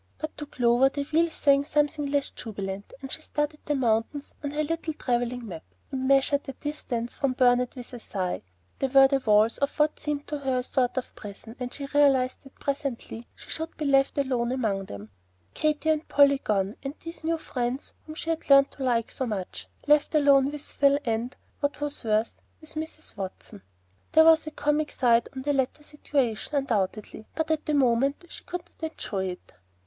But 0.17 0.35
to 0.39 0.47
Clover 0.47 0.89
the 0.89 1.03
wheels 1.03 1.35
sang 1.35 1.63
something 1.63 2.07
less 2.07 2.31
jubilant, 2.31 2.91
and 3.03 3.11
she 3.11 3.21
studied 3.21 3.59
the 3.65 3.75
mountains 3.75 4.33
on 4.43 4.49
her 4.49 4.63
little 4.63 4.95
travelling 4.95 5.47
map, 5.47 5.61
and 5.91 6.07
measured 6.07 6.45
their 6.45 6.55
distance 6.59 7.13
from 7.13 7.33
Burnet 7.33 7.75
with 7.75 7.93
a 7.93 7.99
sigh. 7.99 8.41
They 8.79 8.87
were 8.87 9.07
the 9.07 9.19
walls 9.19 9.59
of 9.59 9.77
what 9.79 9.99
seemed 9.99 10.25
to 10.29 10.39
her 10.39 10.57
a 10.57 10.63
sort 10.63 10.97
of 10.97 11.13
prison, 11.13 11.55
as 11.59 11.69
she 11.75 11.85
realized 11.93 12.41
that 12.41 12.55
presently 12.55 13.27
she 13.35 13.51
should 13.51 13.77
be 13.77 13.85
left 13.85 14.17
alone 14.17 14.51
among 14.51 14.85
them, 14.85 15.11
Katy 15.53 15.91
and 15.91 16.07
Polly 16.07 16.39
gone, 16.43 16.77
and 16.81 16.95
these 17.01 17.23
new 17.23 17.37
friends 17.37 17.93
whom 18.07 18.15
she 18.15 18.31
had 18.31 18.49
learned 18.49 18.71
to 18.71 18.83
like 18.83 19.11
so 19.11 19.27
much, 19.27 19.67
left 19.85 20.15
alone 20.15 20.49
with 20.49 20.63
Phil 20.63 20.97
and, 21.05 21.35
what 21.59 21.79
was 21.79 22.03
worse, 22.03 22.41
with 22.59 22.73
Mrs. 22.73 23.15
Watson! 23.17 23.61
There 24.13 24.25
was 24.25 24.47
a 24.47 24.51
comic 24.51 24.89
side 24.89 25.29
to 25.31 25.41
the 25.43 25.53
latter 25.53 25.83
situation, 25.83 26.55
undoubtedly, 26.55 27.27
but 27.35 27.51
at 27.51 27.67
the 27.67 27.75
moment 27.75 28.25
she 28.29 28.43
could 28.45 28.63
not 28.81 28.93
enjoy 28.93 29.25
it. 29.27 29.53